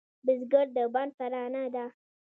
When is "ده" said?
1.75-1.85